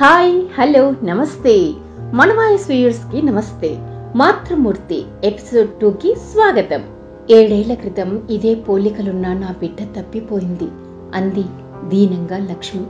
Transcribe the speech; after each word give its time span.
Hi 0.00 0.42
hello 0.58 0.94
నమస్తే. 1.04 1.72
మన 2.14 2.32
voice 2.32 2.68
వ్యూయర్స్కి 2.68 3.22
నమస్తే. 3.22 3.76
మాతృమూర్తి 4.16 5.04
ఎపిసోడ్ 5.24 5.68
టూ 5.68 5.90
కి 5.90 6.14
స్వాగతం. 6.14 6.82
ఏడేళ్ళ 7.30 7.74
క్రితం 7.74 8.22
ఇదే 8.30 8.54
పోలికలున్న 8.54 9.32
నా 9.32 9.54
బిడ్డ 9.60 10.00
తప్పిపోయింది. 10.00 10.68
అంది 11.14 11.44
దీనంగా 11.88 12.38
లక్ష్మి. 12.38 12.84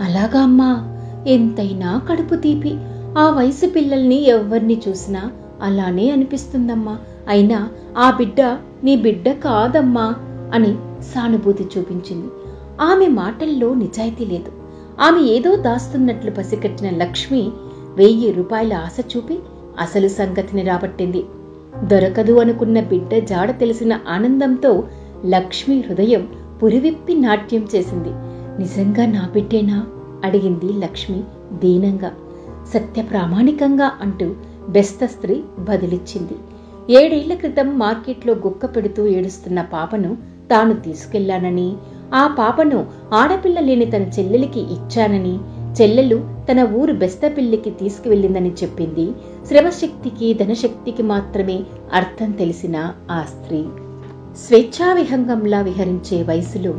అలాగా 0.00 0.40
అమ్మా 0.40 0.98
ఎంతైనా 1.26 2.02
కడుపు 2.08 2.34
తీపి. 2.34 2.74
ఆ 3.18 3.30
వయసు 3.30 3.66
పిల్లల్ని 3.66 4.22
ఎవరిని 4.22 4.82
చూసినా 4.88 5.30
అలానే 5.62 6.10
అనిపిస్తుందమ్మా. 6.10 6.98
అయినా 7.28 7.68
ఆ 7.98 8.10
బిడ్డ 8.10 8.40
నీ 8.84 8.96
బిడ్డ 8.96 9.28
కాదమ్మా 9.28 10.14
అని 10.54 10.74
సానుభూతి 11.14 11.68
చూపించింది. 11.78 12.28
ఆమె 12.80 13.08
మాటల్లో 13.08 13.74
నిజాయితీ 13.74 14.24
లేదు. 14.24 14.57
ఆమె 15.00 15.20
ఏదో 15.22 15.56
దాస్తున్నట్లు 15.56 16.30
పసికట్టిన 16.30 16.90
లక్ష్మి 16.90 17.50
వెయ్యి 17.96 18.32
రూపాయల 18.32 18.74
ఆశ 18.74 18.96
చూపి 19.16 19.38
అసలు 19.78 20.08
సంగతిని 20.08 20.62
రాబట్టింది. 20.62 21.24
దొరకదు 21.84 22.38
అనుకున్న 22.38 22.80
బిడ్డ 22.80 23.18
జాడ 23.18 23.58
తెలిసిన 23.58 24.00
ఆనందంతో 24.08 24.84
లక్ష్మి 25.26 25.80
హృదయం 25.80 26.28
పురివిప్పి 26.62 27.14
నాట్యం 27.14 27.68
చేసింది. 27.74 28.08
నిజంగా 28.58 29.06
నా 29.06 29.30
బిడ్డేనా? 29.32 29.86
అడిగింది 30.24 30.72
లక్ష్మి 30.72 31.22
దీనంగా. 31.52 32.12
సత్య 32.74 33.02
ప్రామాణికంగా 33.02 33.92
అంటూ 34.00 34.34
బెస్త 34.68 35.04
స్త్రీ 35.04 35.42
బదిలిచ్చింది. 35.58 36.36
ఏడేళ్ళ 36.94 37.34
క్రితం 37.34 37.78
మార్కెట్లో 37.78 38.34
గుక్క 38.34 38.66
పెడుతూ 38.66 39.06
ఏడుస్తున్న 39.06 39.62
పాపను 39.62 40.16
తాను 40.50 40.74
తీసుకెళ్ళానని 40.74 41.76
ఆ 42.14 42.26
పాపను 42.26 42.86
ఆడపిల్ల 43.14 43.60
లేని 43.60 43.84
తన 43.84 44.02
చెల్లెలికి 44.02 44.60
ఇచ్చానని 44.60 45.38
చెల్లెలు 45.80 46.20
తన 46.52 46.68
ఊరు 46.74 46.92
బెస్తపిల్లికి 46.92 47.70
తీసుకువెళ్ళిందని 47.70 48.52
చెప్పింది. 48.52 49.12
శ్రమశక్తికి 49.48 50.34
ధనశక్తికి 50.34 51.02
మాత్రమే 51.02 51.60
అర్థం 51.92 52.30
తెలిసిన 52.30 52.92
ఆ 53.10 53.22
స్త్రీ. 53.22 53.64
స్వేచ్ఛావిహంగంలా 54.36 55.60
విహరించే 55.60 56.22
వయసులో 56.22 56.72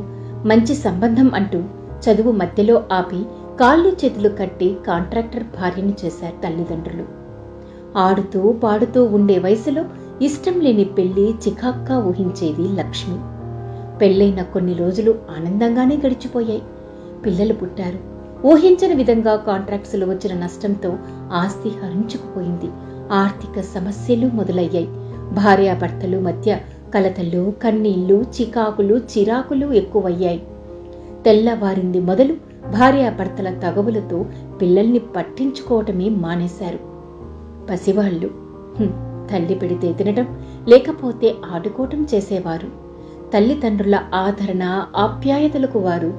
మంచి 0.45 0.75
సంబంధం 0.75 1.33
అంటూ 1.33 1.63
చదువు 1.99 2.31
మధ్యలో 2.31 2.83
ఆపి 2.91 3.23
కాళ్ళు 3.59 3.89
చేతులు 3.89 4.29
కట్టి 4.29 4.75
కాంట్రాక్టర్ 4.87 5.43
భార్యను 5.43 5.93
చేశారు 6.05 6.41
తల్లిదండ్రులు. 6.43 7.03
ఆడుతూ 7.97 8.51
పాడుతూ 8.51 9.05
ఉండే 9.05 9.39
వయసులో 9.39 9.85
ఇష్టం 10.21 10.59
లేని 10.59 10.83
పెళ్ళి 10.83 11.33
చికాక్కా 11.47 11.97
ఊహించేది 11.97 12.67
లక్ష్మి. 12.75 13.38
పెళ్ళైన 14.01 14.41
కొన్ని 14.41 14.73
రోజులు 14.73 15.15
ఆనందంగానే 15.37 15.95
గడిచిపోయాయి. 15.95 16.61
పిల్లలు 17.25 17.53
పుట్టారు. 17.53 17.99
ఊహించని 18.47 18.93
విధంగా 18.93 19.35
కాంట్రాక్ట్స్లో 19.35 20.07
వచ్చిన 20.07 20.39
నష్టంతో 20.39 20.97
ఆస్తి 21.33 21.69
హరించుకుపోయింది. 21.69 22.71
ఆర్థిక 23.11 23.61
సమస్యలు 23.61 24.27
మొదలయ్యాయి. 24.27 24.87
భార్యాభర్తలు 25.33 26.19
మధ్య 26.19 26.59
కలతలు 26.93 27.53
కన్నీళ్ళు 27.63 28.25
చికాకులు 28.41 28.95
చిరాకులు 28.95 29.73
ఎక్కువయ్యాయి. 29.73 30.43
తెల్లవారింది 31.25 31.99
మొదలు 31.99 32.33
భార్యాభర్తల 32.73 33.59
తగవులతో 33.59 34.25
పిల్లల్ని 34.61 34.99
పట్టించుకోవటమే 34.99 36.09
మానేశారు. 36.09 36.79
పసివాళ్ళు. 37.69 38.29
తల్లి 39.31 39.55
పెడితే 39.55 39.93
తినటం 39.93 40.39
లేకపోతే 40.67 41.35
ఆడుకోవటం 41.53 42.07
చేసేవారు. 42.13 42.88
తల్లిదండ్రుల 43.33 43.99
ఆదరణ 44.13 44.63
ఆప్యాయతలకు 44.95 45.79
వారు 45.79 46.11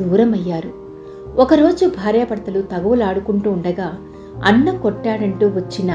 దూరమయ్యారు. 0.00 0.70
ఒకరోజు 1.36 1.86
భార్యాభర్తలు 1.86 2.62
తగువులాడుకుంటూ 2.62 3.50
ఉండగా 3.50 3.98
అన్న 4.44 4.70
కొట్టాడంటూ 4.70 5.46
వచ్చిన 5.48 5.90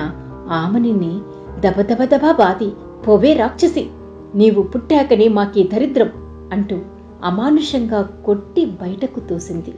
ఆమనిని 0.50 1.14
దబదబదబా 1.59 2.32
బాది 2.32 2.70
పోవే 3.08 3.33
రాక్షసి 3.33 3.89
నీవు 4.36 4.61
పుట్టాకనే 4.64 5.27
మాకీ 5.27 5.64
దరిద్రం 5.64 6.11
అంటూ 6.52 6.77
అమానుషంగా 7.23 8.09
కొట్టి 8.26 8.65
బయటకు 8.65 9.20
తోసింది. 9.20 9.73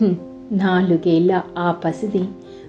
హ్మ్, 0.00 0.16
నాలుగేళ్ళ 0.52 1.40
ఆ 1.58 1.70
పసిది 1.84 2.24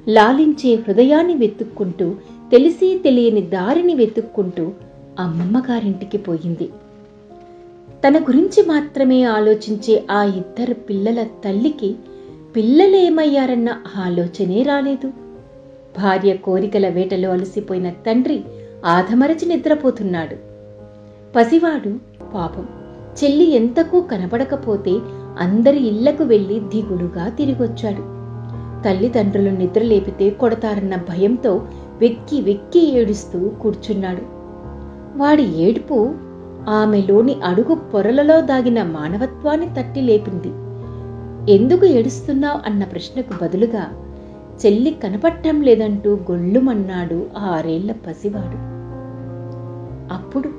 లాలించే 0.08 0.76
హృదయాన్ని 0.76 1.34
వెతుక్కుంటూ 1.34 2.16
తెలిసి 2.52 3.02
తెలియని 3.04 3.42
దారిని 3.42 3.96
వెతుక్కుంటూ 3.96 4.72
అమ్మమ్మ 5.20 5.60
గారింటికి 5.60 6.18
పోయింది. 6.18 6.70
తన 8.08 8.20
గురించి 8.20 8.66
మాత్రమే 8.68 9.24
ఆలోచించే 9.24 10.04
ఆ 10.12 10.24
ఇద్దరు 10.24 10.74
పిల్లల 10.74 11.24
తల్లికి 11.24 11.96
పిల్లలేమయ్యారన్న 12.56 13.70
ఆలోచనే 13.98 14.64
రాలేదు. 14.64 15.08
భార్య 15.98 16.34
కోరికల 16.34 16.90
వేటలో 16.90 17.32
అలసిపోయిన 17.32 17.90
తండ్రి 17.90 18.44
ఆధమరచి 18.86 19.46
నిద్రపోతున్నాడు. 19.46 20.36
పసివాడు 21.36 22.00
పాపం 22.34 22.68
చెల్లి 23.24 23.56
ఎంతకు 23.56 24.02
కనపడకపోతే 24.02 24.92
అందరి 25.40 25.88
ఇళ్ళకు 25.88 26.24
వెళ్ళి 26.24 26.60
దిగులుగా 26.60 27.30
తిరిగొచ్చాడు. 27.30 28.20
తల్లిదండ్రులు 28.84 29.50
నిద్రలేపితే 29.50 30.30
కొడతారన్న 30.30 30.96
భయంతో 30.96 31.68
వెక్కి 32.00 32.42
వెక్కి 32.42 32.98
ఏడుస్తూ 32.98 33.50
కూర్చున్నాడు. 33.50 34.39
వాడి 35.20 35.46
ఏడుపు 35.58 36.14
ఆమెలోని 36.70 37.36
అడుగు 37.44 37.76
పొరలలో 37.76 38.42
దాగిన 38.42 38.84
మానవత్వాన్ని 38.84 39.68
తట్టి 39.78 40.02
లేపింది. 40.02 40.52
ఎందుకు 41.54 41.86
ఏడుస్తున్నావు 41.86 42.60
అన్న 42.66 42.84
ప్రశ్నకు 42.84 43.34
బదులుగా 43.42 43.84
చెల్లి 44.66 44.92
కనపట్టం 45.04 45.62
లేదంటూ 45.62 46.18
గొల్లుమన్నాడు 46.32 47.26
ఆరేళ్ళ 47.38 47.92
పసివాడు. 47.92 48.60
అప్పుడు 50.14 50.50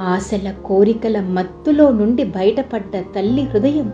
ఆశల 0.00 0.50
కోరికల 0.64 1.20
మత్తులో 1.20 1.90
నుండి 1.90 2.24
బయటపడ్డ 2.24 3.04
తల్లి 3.16 3.42
హృదయం 3.42 3.92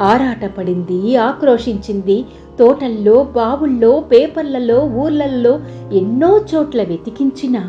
ఆరాటపడింది 0.00 1.16
ఆక్రోశించింది. 1.16 2.24
తోటల్లో 2.58 3.24
బావుల్లో 3.24 4.00
పేపర్లలో 4.00 4.78
ఊర్లల్లో 4.84 5.60
ఎన్నో 5.92 6.40
చోట్ల 6.54 6.82
వెతికించినా 6.82 7.62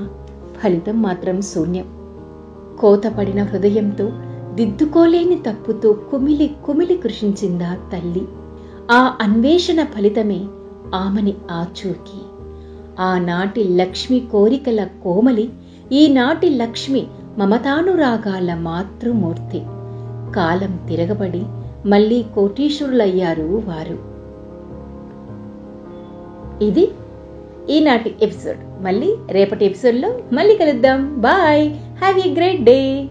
ఫలితం 0.63 1.01
మాత్రం 1.01 1.41
శూన్యం. 1.41 1.85
కోతపడిన 2.79 3.43
హృదయంతో 3.43 4.11
దిద్దుకోలేని 4.53 5.35
తప్పుతో 5.35 5.93
కుమిలి 5.93 6.55
కుమిలి 6.65 6.97
కృషించిందా 6.97 7.77
తల్లి. 7.93 8.21
ఆ 8.91 9.17
అన్వేషణ 9.21 9.83
ఫలితమే 9.83 10.41
ఆమెని 10.95 11.33
ఆచూకి. 11.51 12.19
ఆనాటి 12.99 13.63
లక్ష్మి 13.63 14.19
కోరికల 14.31 14.87
కోమలి 15.03 15.49
ఈనాటి 15.91 16.49
లక్ష్మి 16.49 17.07
మమతానురాగాల 17.37 18.53
మాతృమూర్తి. 18.53 19.59
కాలం 20.35 20.79
తిరగబడి 20.87 21.43
మళ్ళీ 21.85 22.25
కోటీశ్వరులయ్యారు 22.35 23.63
వారు. 23.65 24.15
ఇది 26.63 26.91
ఈనాటి 27.69 28.15
ఎపిసోడ్. 28.21 28.83
మళ్ళీ 28.83 29.15
రేపటి 29.31 29.65
ఎపిసోడ్లో 29.65 30.19
మళ్ళీ 30.33 30.55
కలుద్దాం. 30.55 31.21
Bye. 31.21 31.69
Have 31.73 32.27
a 32.27 32.33
great 32.33 32.63
day. 32.63 33.05